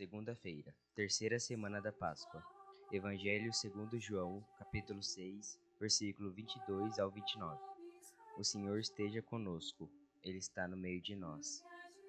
Segunda-feira, 0.00 0.74
terceira 0.94 1.38
semana 1.38 1.78
da 1.78 1.92
Páscoa. 1.92 2.42
Evangelho 2.90 3.52
segundo 3.52 4.00
João, 4.00 4.42
capítulo 4.58 5.02
6, 5.02 5.60
versículo 5.78 6.30
22 6.32 6.98
ao 6.98 7.10
29. 7.10 7.60
O 8.38 8.42
Senhor 8.42 8.78
esteja 8.78 9.20
conosco. 9.20 9.90
Ele 10.22 10.38
está 10.38 10.66
no 10.66 10.76
meio 10.76 11.02
de 11.02 11.14
nós. 11.14 11.62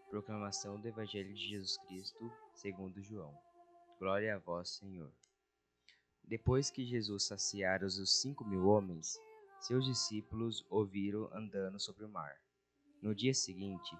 Proclamação 0.09 0.79
do 0.79 0.87
Evangelho 0.87 1.33
de 1.33 1.49
Jesus 1.49 1.77
Cristo, 1.79 2.31
segundo 2.53 3.01
João. 3.01 3.37
Glória 3.99 4.35
a 4.35 4.39
vós, 4.39 4.69
Senhor. 4.69 5.11
Depois 6.23 6.71
que 6.71 6.85
Jesus 6.85 7.25
saciara 7.25 7.85
os 7.85 8.21
cinco 8.21 8.45
mil 8.45 8.67
homens, 8.67 9.19
seus 9.59 9.85
discípulos 9.85 10.65
o 10.69 10.85
viram 10.85 11.29
andando 11.33 11.77
sobre 11.77 12.05
o 12.05 12.09
mar. 12.09 12.39
No 13.01 13.15
dia 13.15 13.33
seguinte, 13.33 13.97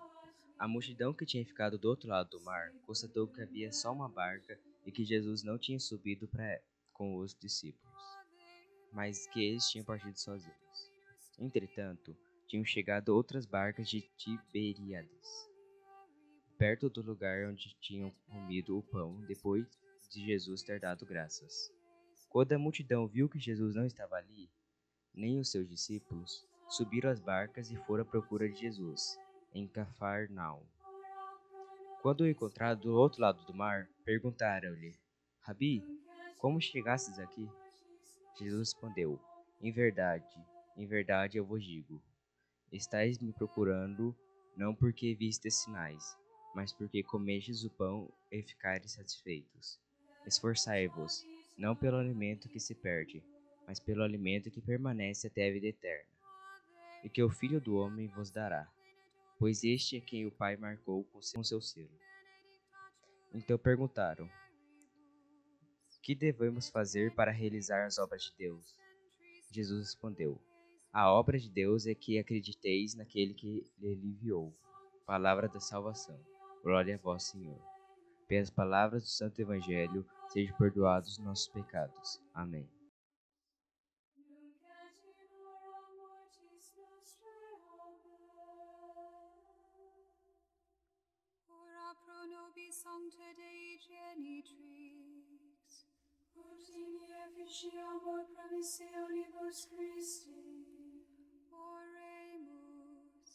a 0.59 0.67
multidão 0.67 1.11
que 1.11 1.25
tinha 1.25 1.43
ficado 1.43 1.75
do 1.75 1.89
outro 1.89 2.07
lado 2.07 2.29
do 2.29 2.41
mar 2.41 2.71
constatou 2.85 3.27
que 3.27 3.41
havia 3.41 3.71
só 3.71 3.91
uma 3.91 4.07
barca 4.07 4.59
e 4.85 4.91
que 4.91 5.03
Jesus 5.03 5.41
não 5.41 5.57
tinha 5.57 5.79
subido 5.79 6.27
para 6.27 6.61
com 6.93 7.17
os 7.17 7.33
discípulos, 7.33 8.03
mas 8.93 9.25
que 9.27 9.43
eles 9.43 9.67
tinham 9.67 9.83
partido 9.83 10.19
sozinhos. 10.19 10.91
Entretanto, 11.39 12.15
tinham 12.47 12.63
chegado 12.63 13.09
outras 13.09 13.47
barcas 13.47 13.89
de 13.89 14.01
Tiberíades, 14.17 15.49
perto 16.59 16.87
do 16.87 17.01
lugar 17.01 17.49
onde 17.49 17.75
tinham 17.79 18.11
comido 18.27 18.77
o 18.77 18.83
pão 18.83 19.19
depois 19.25 19.65
de 20.11 20.23
Jesus 20.23 20.61
ter 20.61 20.79
dado 20.79 21.07
graças. 21.07 21.73
Quando 22.29 22.53
a 22.53 22.59
multidão 22.59 23.07
viu 23.07 23.27
que 23.27 23.39
Jesus 23.39 23.73
não 23.73 23.85
estava 23.85 24.17
ali, 24.17 24.47
nem 25.11 25.39
os 25.39 25.49
seus 25.49 25.67
discípulos, 25.67 26.47
subiram 26.71 27.09
às 27.09 27.19
barcas 27.19 27.69
e 27.69 27.75
foram 27.75 28.03
à 28.03 28.05
procura 28.05 28.49
de 28.49 28.59
Jesus, 28.59 29.19
em 29.53 29.67
Cafarnaum. 29.67 30.63
Quando 32.01 32.21
o 32.21 32.27
encontraram 32.27 32.79
do 32.79 32.93
outro 32.93 33.21
lado 33.21 33.43
do 33.45 33.53
mar, 33.53 33.87
perguntaram-lhe: 34.05 34.95
Rabi, 35.41 35.83
como 36.39 36.61
chegastes 36.61 37.19
aqui? 37.19 37.47
Jesus 38.39 38.69
respondeu: 38.69 39.19
Em 39.61 39.71
verdade, 39.71 40.25
em 40.77 40.87
verdade 40.87 41.37
eu 41.37 41.45
vos 41.45 41.63
digo: 41.63 42.01
estáis 42.71 43.19
me 43.19 43.33
procurando 43.33 44.15
não 44.55 44.73
porque 44.73 45.13
vistes 45.13 45.55
sinais, 45.55 46.17
mas 46.55 46.73
porque 46.73 47.03
comestes 47.03 47.63
o 47.63 47.69
pão 47.69 48.09
e 48.31 48.41
ficares 48.41 48.93
satisfeitos. 48.93 49.79
Esforçai-vos, 50.25 51.25
não 51.57 51.75
pelo 51.75 51.97
alimento 51.97 52.49
que 52.49 52.59
se 52.59 52.73
perde, 52.73 53.23
mas 53.67 53.79
pelo 53.79 54.03
alimento 54.03 54.49
que 54.49 54.61
permanece 54.61 55.27
até 55.27 55.47
a 55.47 55.51
vida 55.51 55.67
eterna, 55.67 56.09
e 57.03 57.09
que 57.09 57.23
o 57.23 57.29
Filho 57.29 57.59
do 57.59 57.75
Homem 57.75 58.07
vos 58.07 58.29
dará, 58.29 58.67
pois 59.37 59.63
este 59.63 59.97
é 59.97 60.01
quem 60.01 60.25
o 60.25 60.31
Pai 60.31 60.55
marcou 60.55 61.03
com 61.05 61.21
seu 61.21 61.61
selo. 61.61 61.89
Então 63.33 63.57
perguntaram: 63.57 64.29
Que 66.01 66.13
devemos 66.13 66.69
fazer 66.69 67.13
para 67.15 67.31
realizar 67.31 67.85
as 67.85 67.97
obras 67.97 68.23
de 68.23 68.33
Deus? 68.37 68.75
Jesus 69.51 69.87
respondeu: 69.87 70.41
A 70.91 71.11
obra 71.11 71.37
de 71.37 71.49
Deus 71.49 71.85
é 71.85 71.95
que 71.95 72.19
acrediteis 72.19 72.95
naquele 72.95 73.33
que 73.33 73.65
ele 73.81 74.07
enviou. 74.07 74.53
Palavra 75.05 75.47
da 75.47 75.59
salvação. 75.59 76.19
Glória 76.63 76.95
a 76.95 76.97
vós, 76.97 77.23
Senhor. 77.23 77.59
Pelas 78.27 78.49
palavras 78.49 79.03
do 79.03 79.09
Santo 79.09 79.41
Evangelho, 79.41 80.05
sejam 80.29 80.55
perdoados 80.57 81.17
nossos 81.17 81.49
pecados. 81.49 82.21
Amém. 82.33 82.69
Ora 91.49 91.95
pro 92.05 92.19
nobis 92.27 92.75
sancta 92.75 93.29
Dei 93.33 93.79
genitrix, 93.79 95.69
ut 96.35 96.69
in 96.69 96.93
efficiamur 97.25 98.21
promissionibus 98.35 99.57
Christi. 99.71 100.43
Oremus, 101.51 103.31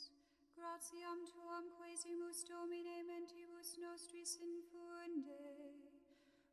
gratiam 0.54 1.18
tuam 1.26 1.64
quesimus 1.78 2.38
Domine 2.44 3.02
mentibus 3.10 3.70
nostris 3.78 4.32
infunde, 4.38 5.42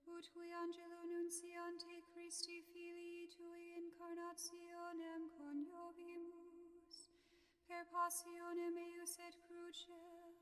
ut 0.07 0.25
qui 0.33 0.51
angelo 0.63 0.99
nunciante 1.05 2.01
Christi 2.11 2.57
filii 2.71 3.27
tui 3.27 3.63
incarnationem 3.77 5.21
coniovimus, 5.37 6.42
per 7.73 7.85
passionem 7.89 8.75
eius 8.77 9.13
et 9.27 9.35
crucem, 9.47 10.35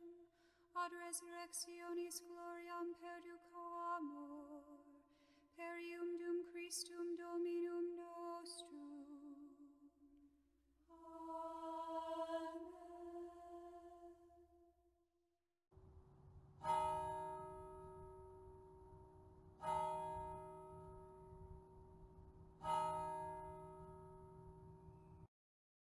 ad 0.83 0.91
resurrectionis 1.01 2.17
gloriam 2.27 2.89
perducamur, 3.03 4.49
per 4.91 5.00